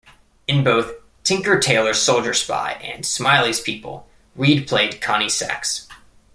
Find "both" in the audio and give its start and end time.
0.63-0.93